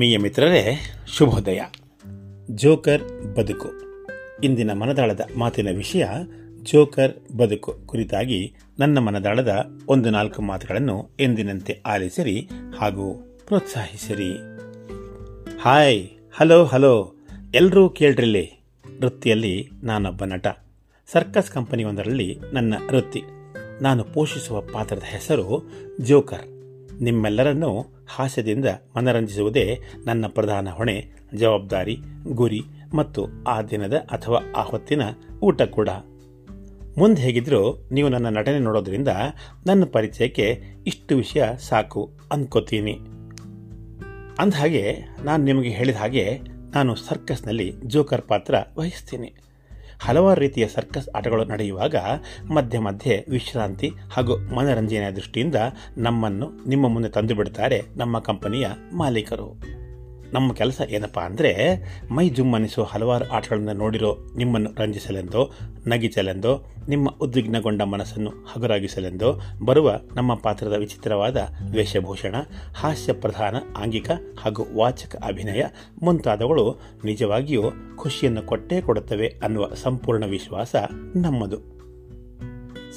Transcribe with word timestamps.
ಆತ್ಮೀಯ 0.00 0.18
ಮಿತ್ರರೇ, 0.18 0.94
ಶುಭೋದಯ. 1.16 1.60
ಜೋಕರ್ 2.50 3.02
ಬದುಕು. 3.36 3.68
ಇಂದಿನ 4.44 4.72
ಮನದಾಳದ 4.72 5.20
ಮಾತಿನ 5.38 5.76
ವಿಷಯ, 5.76 6.06
ಜೋಕರ್ 6.62 7.36
ಬದುಕು 7.36 7.74
ಕುರಿತಾಗಿ 7.86 8.54
ನನ್ನ 8.78 8.98
ಮನದಾಳದ 8.98 9.66
ಒಂದು 9.88 10.10
ನಾಲ್ಕು 10.10 10.42
ಮಾತುಗಳನ್ನು 10.42 11.10
ಎಂದಿನಂತೆ 11.20 11.80
ಆಲಿಸಿರಿ 11.86 12.48
ಹಾಗೂ 12.78 13.38
ಪ್ರೋತ್ಸಾಹಿಸಿರಿ. 13.46 14.32
Hi, 15.60 16.08
hello 16.32 16.64
hello. 16.64 17.14
ಎಲ್ಲರೂ 17.54 17.88
ಕೇಳ್ರಿಲ್ಲಿ? 17.88 18.60
ವೃತ್ತಿಯಲ್ಲಿ 19.00 19.70
ನಾನೊಬ್ಬ 19.82 20.24
ನಟ. 20.24 20.46
ಸರ್ಕಸ್ 21.12 21.50
ಕಂಪನಿಯೊಂದರಲ್ಲಿ 21.50 22.38
ನನ್ನ 22.52 22.74
ವೃತ್ತಿ. 22.90 23.22
ನಾನು 23.82 24.04
ಪೋಷಿಸುವ 24.04 24.60
ಪಾತ್ರದ 24.60 25.02
ಹೆಸರು 25.02 25.70
ಜೋಕರ್. 26.00 26.48
ನಿಮ್ಮೆಲ್ಲರನ್ನೂ 27.02 27.86
ಹಾಸ್ಯದಿಂದ 28.14 28.64
ಮನರಂಜಿಸುವುದೇ 28.96 29.80
ನನ್ನ 30.06 30.26
ಪ್ರಧಾನ 30.26 30.68
ಹೊಣೆ, 30.70 30.96
ಜವಾಬ್ದಾರಿ, 31.36 31.96
ಗುರಿ 32.32 32.62
ಮತ್ತು 32.94 33.22
ಆ 33.48 33.62
ದಿನದ 33.62 33.96
ಅಥವಾ 34.10 34.40
ಆ 34.56 34.62
ಹೊತ್ತಿನ 34.62 35.02
ಊಟ 35.42 35.62
ಕೂಡ. 35.62 35.88
ಮುಂದೆ 36.98 37.22
ಹೇಗಿದ್ರೂ 37.22 37.88
ನೀವು 37.92 38.08
ನನ್ನ 38.08 38.28
ನಟನೆ 38.38 38.58
ನೋಡೋದ್ರಿಂದ 38.58 39.08
ನನ್ನ 39.66 39.84
ಪರಿಚಯಕ್ಕೆ 39.84 40.62
ಇಷ್ಟು 40.86 41.16
ವಿಷಯ 41.16 41.42
ಸಾಕು 41.58 42.02
ಅಂದ್ಕೋತೀನಿ 42.32 42.94
ಅಂದಹಾಗೆ, 44.38 44.84
ನಾನು 45.24 45.44
ನಿಮಗೆ 45.44 45.68
ಹೇಳಿದ 45.68 45.96
ಹಾಗೆ 45.96 46.24
ನಾನು 46.74 46.94
ಸರ್ಕಸ್ನಲ್ಲಿ 46.94 47.72
ಜೋಕರ್ 47.84 48.22
ಪಾತ್ರ 48.22 48.54
ವಹಿಸ್ತೀನಿ. 48.78 49.30
ಹಲವಾರು 50.02 50.40
ರೀತಿಯ 50.40 50.68
ಸರ್ಕಸ್ 50.68 51.08
ಆಟಗಳು 51.16 51.44
ನಡೆಯುವಾಗ 51.44 51.94
ಮಧ್ಯ 52.52 52.78
ಮಧ್ಯೆ 52.78 53.26
ವಿಶ್ರಾಂತಿ 53.30 53.90
ಹಾಗೂ 54.12 54.36
ಮನರಂಜನೆಯ 54.54 55.10
ದೃಷ್ಟಿಯಿಂದ 55.10 55.54
ನಮ್ಮನ್ನು 55.98 56.68
ನಿಮ್ಮ 56.68 56.88
ಮುಂದೆ 56.88 57.08
ತಂದು 57.08 57.34
ಬಿಡುತ್ತಾರೆ 57.34 57.82
ನಮ್ಮ 57.96 58.18
ಕಂಪನಿಯ 58.18 58.66
ಮಾಲೀಕರು. 58.92 59.79
ನಮ್ಮ 60.32 60.52
ಕೆಲಸ 60.52 60.80
ಏನಪ್ಪ 60.90 61.18
ಅಂದರೆ 61.18 61.50
ಮೈ 62.10 62.28
ಜುಮ್ಮನಿಸುವ 62.28 62.84
ಹಲವಾರು 62.84 63.28
ಆಟಗಳನ್ನು 63.28 63.72
ನೋಡಿರೋ 63.72 64.18
ನಿಮ್ಮನ್ನು 64.36 64.70
ರಂಜಿಸಲೆಂದೋ, 64.76 65.50
ನಗಿಸಲೆಂದೋ, 65.86 66.66
ನಿಮ್ಮ 66.88 67.08
ಉದ್ವಿಗ್ನಗೊಂಡ 67.20 67.82
ಮನಸ್ಸನ್ನು 67.82 68.30
ಹಗುರಾಗಿಸಲೆಂದೋ 68.30 69.40
ಬರುವ 69.64 70.00
ನಮ್ಮ 70.14 70.34
ಪಾತ್ರದ 70.34 70.72
ವಿಚಿತ್ರವಾದ 70.72 71.36
ವೇಷಭೂಷಣ, 71.70 72.34
ಹಾಸ್ಯ 72.74 73.12
ಪ್ರಧಾನ 73.12 73.56
ಆಂಗಿಕ 73.76 74.10
ಹಾಗೂ 74.40 74.66
ವಾಚಕ 74.76 75.16
ಅಭಿನಯ 75.16 75.64
ಮುಂತಾದವುಗಳು 76.02 76.80
ನಿಜವಾಗಿಯೂ 77.04 77.62
ಖುಷಿಯನ್ನು 77.96 78.42
ಕೊಟ್ಟೇ 78.42 78.80
ಕೊಡುತ್ತವೆ 78.80 79.40
ಅನ್ನುವ 79.42 79.74
ಸಂಪೂರ್ಣ 79.74 80.24
ವಿಶ್ವಾಸ 80.24 80.76
ನಮ್ಮದು. 81.16 81.80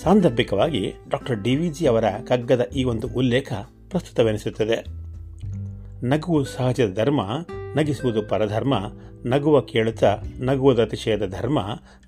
ಸಾಂದರ್ಭಿಕವಾಗಿ 0.02 0.94
ಡಾಕ್ಟರ್ 1.10 1.44
ಡಿವಿಜಿ 1.44 1.88
ಅವರ 1.88 2.04
ಕಗ್ಗದ 2.10 2.70
ಈ 2.76 2.84
ಒಂದು 2.84 3.08
ಉಲ್ಲೇಖ 3.08 3.54
ಪ್ರಸ್ತುತವೆನಿಸುತ್ತದೆ. 3.90 5.03
ನಗುವು 6.04 6.44
ಸಹಜದ 6.44 6.94
ಧರ್ಮ, 6.94 7.22
ನಗಿಸುವುದು 7.76 8.22
ಪರಧರ್ಮ, 8.22 8.74
ನಗುವ 9.26 9.62
ಕೇಳುತ್ತ 9.62 10.04
ನಗುವುದ 10.40 10.80
ಅತಿಶಯದ 10.80 11.26
ಧರ್ಮ, 11.26 11.60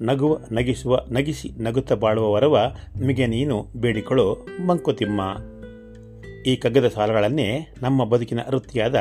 ನಗುವ, 0.01 0.37
ನಗಿಸುವ, 0.51 0.99
ನಗಿಸಿ 1.11 1.51
ನಗುತ್ತ 1.61 1.93
ಬಾಳುವವರವ 1.93 2.75
ನಿಮಗೆ 2.99 3.27
ನೀನು 3.27 3.67
ಬೇಡಿಕೊಳ್ಳು 3.75 4.47
ಮಂಕುತಿಮ್ಮ. 4.67 5.21
ಈ 6.45 6.55
ಕಗ್ಗದ 6.55 6.87
ಸಾಲುಗಳನ್ನೇ 6.87 7.73
ನಮ್ಮ 7.81 8.05
ಬದುಕಿನ 8.05 8.39
ವೃತ್ತಿಯಾದ 8.49 8.95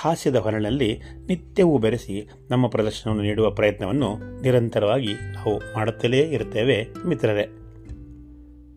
ಹಾಸ್ಯದ 0.00 0.36
ಹೊರಳಲ್ಲಿ 0.36 1.00
ನಿತ್ಯವೂ 1.28 1.78
ಬೆರೆಸಿ 1.78 2.30
ನಮ್ಮ 2.50 2.66
ಪ್ರದರ್ಶನವನ್ನು 2.66 3.22
ನೀಡುವ 3.22 3.50
ಪ್ರಯತ್ನವನ್ನು 3.50 4.40
ನಿರಂತರವಾಗಿ 4.42 5.12
ನಾವು 5.32 5.58
ಮಾಡುತ್ತಲೇ 5.58 6.18
ಇರುತ್ತೇವೆ 6.18 6.86
ಮಿತ್ರರೇ. 7.06 7.46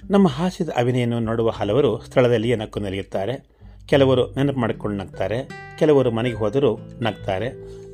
ನಮ್ಮ 0.10 0.28
ಹಾಸ್ಯದ 0.28 0.70
ಅಭಿನಯವನ್ನು 0.78 1.20
ನೋಡುವ 1.20 1.50
ಹಲವರು 1.50 2.00
ಸ್ಥಳದಲ್ಲಿಯೇ 2.00 2.56
ನಕ್ಕು 2.56 2.80
ನಲಿಯುತ್ತಾರೆ. 2.80 3.51
ಕೆಲವರು 3.86 4.32
ನೆನಪು 4.32 4.60
ಮಾಡಿಕೊಂಡು 4.60 4.98
ನಗ್ತಾರೆ, 4.98 5.50
ಕೆಲವರು 5.80 6.12
ಮನೆಗೆ 6.12 6.36
ಹೋದರೂ 6.36 6.80
ನಗ್ತಾರೆ. 7.02 7.52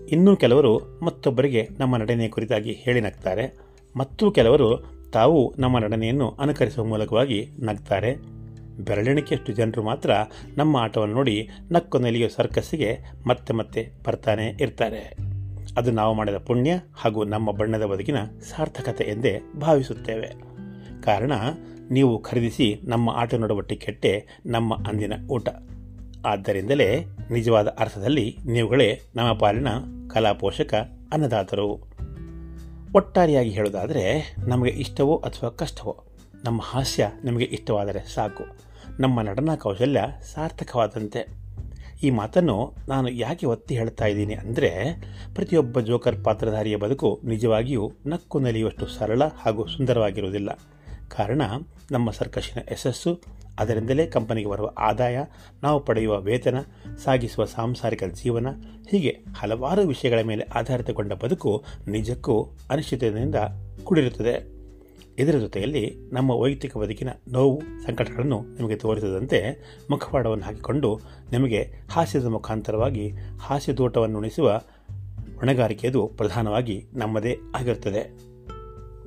ಇನ್ನೂ 0.10 0.36
ಕೆಲವರು 0.36 1.00
ಮತ್ತೊಬ್ಬರಿಗೆ 1.04 1.70
ನಮ್ಮ 1.80 1.98
ನಡನೆಯ 1.98 2.28
ಕುರಿತಾಗಿ 2.28 2.72
ಹೇಳಿ 2.72 3.02
ನಗ್ತಾರೆ. 3.02 3.58
ಮತ್ತು 3.96 4.32
ಕೆಲವರು 4.32 4.98
ತಾವು 5.14 5.56
ನಮ್ಮ 5.60 5.80
ನಡನೆಯನ್ನು 5.80 6.30
ಅನುಕರಿಸುವ 6.30 6.86
ಮೂಲಕವಾಗಿ 6.86 7.50
ನಗ್ತಾರೆ. 7.60 8.16
ಬೆರಳೆಣಿಕೆಯಷ್ಟು 8.80 9.54
ಜನರು 9.54 9.84
ಮಾತ್ರ 9.84 10.12
ನಮ್ಮ 10.58 10.78
ಆಟವನ್ನು 10.78 11.16
ನೋಡಿ 11.16 11.50
ನಕ್ಕು 11.72 12.00
ನೆಲೆಯೋ 12.00 12.28
ಸರ್ಕಸ್ಸಿಗೆ 12.28 12.98
ಮತ್ತೆ 13.28 13.54
ಮತ್ತೆ 13.54 13.92
ಬರ್ತಾನೆ 14.08 14.58
ಇರ್ತಾರೆ. 14.62 15.18
ಅದು 15.78 15.92
ನಾವು 15.92 16.14
ಮಾಡಿದ 16.14 16.36
ಪುಣ್ಯ 16.36 16.80
ಹಾಗೂ 16.94 17.24
ನಮ್ಮ 17.24 17.52
ಬಣ್ಣದ 17.52 17.84
ಬದುಕಿನ 17.86 18.16
ಸಾರ್ಥಕತೆ 18.24 19.04
ಎಂದೇ 19.04 19.42
ಭಾವಿಸುತ್ತೇವೆ. 19.62 20.28
ಕಾರಣ, 21.02 21.32
ನೀವು 21.92 22.20
ಖರೀದಿಸಿ 22.20 22.80
ನಮ್ಮ 22.84 23.10
ಆಟ 23.10 23.34
ನೋಡುವ 23.34 23.62
ಟಿಕೆಟ್ಟೆ 23.62 24.28
ನಮ್ಮ 24.46 24.76
ಅಂದಿನ 24.76 25.14
ಊಟ. 25.32 25.48
ಆದ್ದರಿಂದಲೇ 26.26 27.06
ನಿಜವಾದ 27.32 27.68
ಅರ್ಥದಲ್ಲಿ 27.68 28.38
ನೀವುಗಳೇ 28.46 29.02
ನಮ್ಮ 29.16 29.34
ಪಾಲಿನ 29.34 29.68
ಕಲಾಪೋಷಕ 30.10 30.74
ಅನ್ನದಾತರು. 31.14 31.88
ಒಟ್ಟಾರೆಯಾಗಿ 32.96 33.50
ಹೇಳೋದಾದರೆ 33.50 34.36
ನಮಗೆ 34.38 34.72
ಇಷ್ಟವೋ 34.72 35.18
ಅಥವಾ 35.18 35.50
ಕಷ್ಟವೋ, 35.50 36.04
ನಮ್ಮ 36.46 36.62
ಹಾಸ್ಯ 36.64 37.12
ನಮಗೆ 37.24 37.46
ಇಷ್ಟವಾದರೆ 37.46 38.14
ಸಾಕು. 38.14 38.44
ನಮ್ಮ 39.00 39.22
ನಟನಾ 39.22 39.56
ಕೌಶಲ್ಯ 39.56 40.04
ಸಾರ್ಥಕವಾದಂತೆ. 40.34 41.48
ಈ 42.04 42.10
ಮಾತನ್ನು 42.10 42.74
ನಾನು 42.88 43.10
ಯಾಕೆ 43.10 43.46
ಒತ್ತಿ 43.46 43.78
ಹೇಳ್ತಾ 43.78 44.06
ಇದ್ದೀನಿ 44.06 44.34
ಅಂದರೆ, 44.34 45.02
ಪ್ರತಿಯೊಬ್ಬ 45.36 45.80
ಜೋಕರ್ 45.80 46.24
ಪಾತ್ರಧಾರಿಯ 46.24 46.76
ಬದುಕು 46.76 47.22
ನಿಜವಾಗಿಯೂ 47.24 47.92
ನಕ್ಕು 48.08 48.40
ನಲಿಯುವಷ್ಟು 48.40 48.88
ಸರಳ 48.88 49.22
ಹಾಗೂ 49.26 49.68
ಸುಂದರವಾಗಿರುವುದಿಲ್ಲ. 49.68 50.60
ಕಾರಣ, 51.08 51.42
ನಮ್ಮ 51.92 52.12
ಸರ್ಕಸ್ಸಿನ 52.12 52.62
ಯಶಸ್ಸು 52.72 53.22
ಅದರಿಂದಲೇ 53.60 54.06
ಕಂಪನಿಗೆ 54.06 54.50
ಬರುವ 54.50 54.72
ಆದಾಯ, 54.78 55.20
ನಾವು 55.64 55.86
ಪಡೆಯುವ 55.86 56.22
ವೇತನ, 56.22 56.56
ಸಾಗಿಸುವ 57.04 57.46
ಸಾಂಸಾರಿಕ 57.46 58.04
ಜೀವನ, 58.04 58.48
ಹೀಗೆ 58.90 59.18
ಹಲವಾರು 59.38 59.88
ವಿಷಯಗಳ 59.88 60.20
ಮೇಲೆ 60.22 60.44
ಆಧಾರಿತಗೊಂಡ 60.44 61.14
ಬದುಕು 61.14 61.64
ನಿಜಕ್ಕೂ 61.88 62.50
ಅನಿಶ್ಚಿತದಿಂದ 62.70 63.36
ಕೂಡಿರುತ್ತದೆ. 63.84 64.58
ಇದರ 65.20 65.38
ಜೊತೆಯಲ್ಲಿ 65.38 65.96
ನಮ್ಮ 66.14 66.32
ವೈಯಕ್ತಿಕ 66.32 66.78
ಬದುಕಿನ 66.78 67.10
ನೋವು, 67.32 67.62
ಸಂಕಟಗಳನ್ನು 67.86 68.42
ನಿಮಗೆ 68.42 68.76
ತೋರಿಸದಂತೆ 68.76 69.58
ಮುಖವಾಡವನ್ನು 69.90 70.44
ಹಾಕಿಕೊಂಡು 70.44 71.00
ನಿಮಗೆ 71.32 71.72
ಹಾಸ್ಯದ 71.92 72.26
ಮುಖಾಂತರವಾಗಿ 72.26 73.12
ಹಾಸ್ಯದೋಟವನ್ನು 73.40 74.18
ಉಣಿಸುವ 74.18 74.62
ಹೊಣೆಗಾರಿಕೆಯದು 75.40 76.08
ಪ್ರಧಾನವಾಗಿ 76.08 76.86
ನಮ್ಮದೇ 76.94 77.38
ಆಗಿರುತ್ತದೆ. 77.56 78.27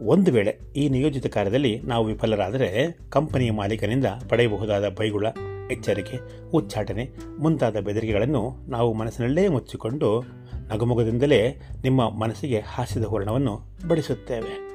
ಒಂದು 0.06 0.33
ವೇಳೆ 0.33 0.59
ಈ 0.77 0.88
ನಿಯೋಜಿತ 0.88 1.27
ಕಾರ್ಯದಲ್ಲಿ 1.27 1.81
ನಾವು 1.81 2.05
ವಿಫಲರಾದರೆ 2.05 2.99
ಕಂಪನಿಯ 3.09 3.50
ಮಾಲೀಕನಿಂದ 3.50 4.05
ಪಡೆಯಬಹುದಾದ 4.28 4.88
ಬೈಗುಳ, 4.88 5.27
ಎಚ್ಚರಿಕೆ, 5.71 6.19
ಉಚ್ಚಾಟನೆ, 6.50 7.11
ಮುಂತಾದ 7.38 7.81
ಬೆದರಿಕೆಗಳನ್ನು 7.81 8.56
ನಾವು 8.69 8.93
ಮನಸ್ಸಿನಲ್ಲೇ 8.93 9.49
ಮುಚ್ಚಿಕೊಂಡು 9.49 10.25
ನಗುಮುಗದಿಂದಲೇ 10.69 11.62
ನಿಮ್ಮ 11.83 12.10
ಮನಸ್ಸಿಗೆ 12.10 12.60
ಹಾಸ್ಯದ 12.60 13.05
ಹೂರಣವನ್ನು 13.05 13.60
ಬಡಿಸುತ್ತೇವೆ. 13.89 14.71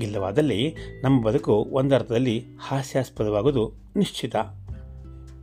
ಇಲ್ಲವಾದಲ್ಲಿ 0.00 0.74
ನಮ್ಮ 1.02 1.24
ಬದುಕು 1.24 1.52
ಒಂದರ್ಥದಲ್ಲಿ 1.52 2.44
ಹಾಸ್ಯಾಸ್ಪದವಾಗುವುದು 2.60 3.72
ನಿಶ್ಚಿತ. 3.96 4.36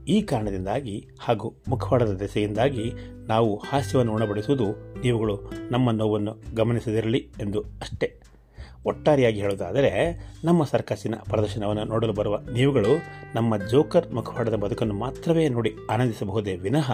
ಈ 0.08 0.22
ಕಾರಣದಿಂದಾಗಿ 0.22 1.08
ಹಾಗೂ 1.20 1.56
ಮುಖವಾಡದ 1.68 2.12
ದೆಸೆಯಿಂದಾಗಿ 2.12 2.94
ನಾವು 3.28 3.56
ಹಾಸ್ಯವನ್ನು 3.56 4.14
ಉಣಬಡಿಸುವುದು, 4.14 4.72
ನೀವುಗಳು 5.02 5.52
ನಮ್ಮ 5.72 5.92
ನೋವನ್ನು 5.92 6.56
ಗಮನಿಸದಿರಲಿ 6.56 7.30
ಎಂದು 7.40 7.62
ಅಷ್ಟೇ. 7.62 8.20
ಒಟ್ಟಾರೆಯಾಗಿ 8.86 9.42
ಹೇಳೋದಾದರೆ 9.42 9.92
ನಮ್ಮ 10.44 10.64
ಸರ್ಕಸ್ಸಿನ 10.64 11.16
ಪ್ರದರ್ಶನವನ್ನು 11.30 11.84
ನೋಡಲು 11.84 12.14
ಬರುವ 12.14 12.40
ನೀವುಗಳು 12.54 12.90
ನಮ್ಮ 13.36 13.58
ಜೋಕರ್ 13.58 14.14
ಮುಖವಾಡದ 14.14 14.54
ಬದುಕನ್ನು 14.54 14.94
ಮಾತ್ರವೇ 14.94 15.50
ನೋಡಿ 15.50 15.76
ಆನಂದಿಸಬಹುದೇ 15.90 16.56
ವಿನಃ 16.56 16.92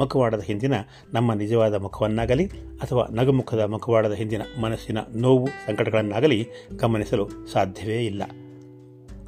ಮುಖವಾಡದ 0.00 0.40
ಹಿಂದಿನ 0.40 0.74
ನಮ್ಮ 1.12 1.32
ನಿಜವಾದ 1.32 1.74
ಮುಖವನ್ನಾಗಲಿ 1.74 2.46
ಅಥವಾ 2.82 3.06
ನಗುಮುಖದ 3.10 3.60
ಮುಖವಾಡದ 3.60 4.12
ಹಿಂದಿನ 4.12 4.42
ಮನಸ್ಸಿನ 4.60 4.98
ನೋವು 5.16 5.46
ಸಂಕಟಗಳನ್ನಾಗಲಿ 5.46 6.48
ಗಮನಿಸಲು 6.76 7.28
ಸಾಧ್ಯವೇ 7.52 8.04
ಇಲ್ಲ. 8.06 8.22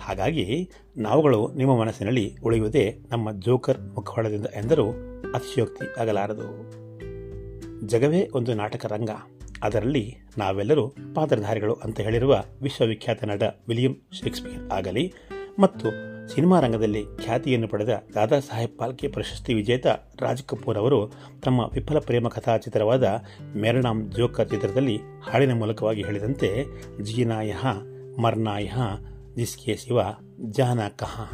ಹಾಗಾಗಿ 0.00 0.70
ನಾವುಗಳು 0.96 1.52
ನಿಮ್ಮ 1.52 1.80
ಮನಸ್ಸಿನಲ್ಲಿ 1.80 2.36
ಉಳಿಯುವುದೇ 2.44 2.98
ನಮ್ಮ 3.10 3.32
ಜೋಕರ್ 3.32 3.80
ಮುಖವಾಡದಿಂದ 3.80 4.46
ಎಂದರೂ 4.56 4.90
ಅತಿಶಯೋಕ್ತಿ 5.34 6.00
ಆಗಲಾರದು. 6.00 6.82
ಜಗವೇ 7.86 8.30
ಒಂದು 8.34 8.54
ನಾಟಕ 8.54 8.86
ರಂಗ 8.86 9.10
ಅದರಲ್ಲಿ 9.62 10.16
ನಾವೆಲ್ಲರೂ 10.38 10.94
ಪಾತ್ರಧಾರಿಗಳು 11.14 11.74
ಅಂತ 11.74 12.00
ಹೇಳಿರುವ 12.00 12.44
ವಿಶ್ವವಿಖ್ಯಾತ 12.62 13.24
ನಟ 13.24 13.42
ವಿಲಿಯಂ 13.68 13.96
ಶೇಕ್ಸ್ಪಿಯರ್ 14.12 14.70
ಆಗಲಿ 14.70 15.14
ಮತ್ತು 15.58 16.12
ಸಿನಿಮಾ 16.28 16.60
ರಂಗದಲ್ಲಿ 16.60 17.04
ಖ್ಯಾತಿಯನ್ನು 17.24 17.68
ಪಡೆದ 17.68 18.02
ದಾದಾ 18.14 18.38
ಸಾಹೇಬ್ 18.40 18.78
ಪಾಲ್ಕೆ 18.78 19.08
ಪ್ರಶಸ್ತಿ 19.08 19.54
ವಿಜೇತ 19.54 19.86
ರಾಜ್ 20.20 20.42
ಕಪೂರ್ 20.42 20.78
ಅವರು 20.78 21.12
ತಮ್ಮ 21.42 21.60
ವಿಫಲ 21.60 21.98
ಪ್ರೇಮ 21.98 22.28
ಕಥಾ 22.28 22.56
ಚಿತ್ರವಾದ 22.56 23.04
ಮೇರನಾಮ್ 23.56 24.12
ಜೋಕರ್ 24.12 24.50
ಚಿತ್ರದಲ್ಲಿ 24.50 24.96
ಹಾಡಿನ 25.30 25.52
ಮೂಲಕವಾಗಿ 25.52 26.02
ಹೇಳಿದಂತೆ 26.02 26.50
ಜೀನಾಯ 27.02 27.54
ಮರ್ನಾಯ 28.22 28.70
ಜಿಸ್ಕೆ 29.36 29.76
ಶಿವ 29.76 30.00
ಜಾನ 30.50 30.80
ಕಹ 30.88 31.30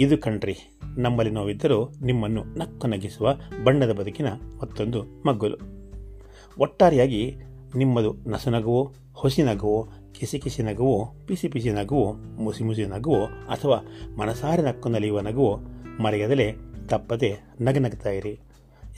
ಇದು 0.00 0.18
ಕಣ್ರಿ, 0.18 0.56
ನಮ್ಮಲ್ಲಿ 0.98 1.32
ನೋವಿದ್ದರೂ 1.32 1.92
ನಿಮ್ಮನ್ನು 2.02 2.44
ನಕ್ಕು 2.44 2.86
ನಗಿಸುವ 2.86 3.34
ಬಣ್ಣದ 3.64 3.92
ಬದುಕಿನ 3.92 4.26
ಮತ್ತೊಂದು 4.60 5.02
ಮಗ್ಗುಲು. 5.26 5.81
ಒಟ್ಟಾರೆಯಾಗಿ 6.58 7.36
ನಿಮ್ಮದು 7.76 8.14
ನಸುನಗುವೋ 8.26 8.92
ಹೊಸಿ 9.14 9.42
ನಗುವು 9.42 9.88
ಕಿಸಿ 10.12 10.38
ಕಿಸಿ 10.38 10.62
ನಗುವು 10.62 11.26
ಪಿಸಿ 11.26 11.48
ಪಿಸಿ 11.48 11.70
ನಗುವು 11.70 12.12
ಮುಸಿ 12.42 12.64
ಮುಸಿ 12.64 12.84
ನಗುವು 12.84 13.24
ಅಥವಾ 13.24 13.84
ಮನಸಾರೆ 14.18 14.62
ನಕ್ಕು 14.62 14.88
ನಲಿಯುವ 14.88 15.20
ನಗುವೋ, 15.20 15.56
ಮರೆಯದಲೇ 16.02 16.52
ತಪ್ಪದೆ 16.88 17.34
ನಗನಗ್ತಾ 17.60 18.10
ಇರಿ 18.10 18.40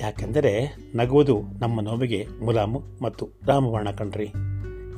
ಯಾಕೆಂದರೆ 0.01 0.77
ನಗುವುದು 0.95 1.41
ನಮ್ಮ 1.41 1.81
ನೋವಿಗೆ 1.81 2.27
ಮುಲಾಮು 2.43 2.83
ಮತ್ತು 3.03 3.29
ರಾಮಬಾಣ 3.47 3.91
ಕಣ್ರಿ. 3.91 4.33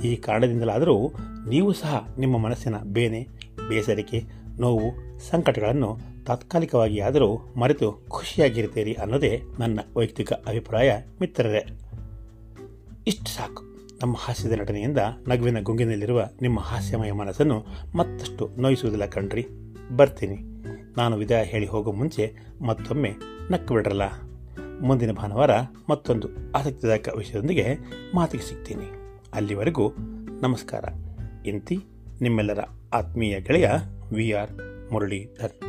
ಈ 0.04 0.16
ಕಾರಣದಿಂದಲಾದರೂ 0.16 1.12
ನೀವು 1.48 1.72
ಸಹ 1.72 2.08
ನಿಮ್ಮ 2.18 2.38
ಮನಸ್ಸಿನ 2.38 2.74
ಬೇನೆ, 2.84 3.26
ಬೇಸರಿಕೆ, 3.68 4.22
ನೋವು, 4.60 5.18
ಸಂಕಟಗಳನ್ನು 5.28 5.98
ತಾತ್ಕಾಲಿಕವಾಗಿ 6.26 7.00
ಆದರೂ 7.00 7.36
ಮರೆತು 7.56 8.06
ಖುಷಿಯಾಗಿರ್ತೀರಿ 8.08 8.92
ಅನ್ನೋದೇ 8.92 9.42
ನನ್ನ 9.58 9.80
ವೈಯಕ್ತಿಕ 9.96 10.32
ಅಭಿಪ್ರಾಯ, 10.32 10.92
ಮಿತ್ರರೇ. 11.20 11.85
ಇಷ್ಟು 13.08 13.30
ಸಾಕು. 13.30 13.62
ನಮ್ಮ 14.02 14.16
ಹಾಸ್ಯದ 14.18 14.52
ನಟನೆಯಿಂದ 14.52 14.98
ನಗುವಿನ 15.28 15.60
ಗುಂಗಿನಲ್ಲಿರುವ 15.62 16.24
ನಿಮ್ಮ 16.42 16.60
ಹಾಸ್ಯಮಯ 16.60 17.12
ಮನಸ್ಸನ್ನು 17.12 17.66
ಮತ್ತಷ್ಟು 17.96 18.50
ನೋಯಿಸುವುದಿಲ್ಲ 18.58 19.06
ಕಣ್ರಿ. 19.06 19.46
ಬರ್ತೀನಿ. 19.96 20.38
ನಾನು 20.96 21.16
ವಿದಾಯ 21.16 21.44
ಹೇಳಿ 21.44 21.66
ಹೋಗೋ 21.66 21.92
ಮುಂಚೆ 21.92 22.36
ಮತ್ತೊಮ್ಮೆ 22.66 23.14
ನಕ್ಕು 23.50 23.74
ಬಿಡ್ರಲ್ಲ. 23.74 24.02
ಮುಂದಿನ 24.80 25.12
ಭಾನುವಾರ 25.12 25.50
ಮತ್ತೊಂದು 25.90 26.28
ಆಸಕ್ತಿದಾಯಕ 26.52 27.08
ವಿಷಯದೊಂದಿಗೆ 27.16 27.76
ಮಾತಿಗೆ 28.14 28.44
ಸಿಗ್ತೀನಿ. 28.44 28.86
ಅಲ್ಲಿವರೆಗೂ 29.34 29.92
ನಮಸ್ಕಾರ. 30.42 30.84
ಇಂತಿ 31.46 31.78
ನಿಮ್ಮೆಲ್ಲರ 32.20 32.58
ಆತ್ಮೀಯ 32.92 33.40
ಗೆಳೆಯ 33.40 33.70
ವಿ 34.12 34.32
ಆರ್ 34.32 34.52
ಮುರಳೀಧರ್. 34.92 35.65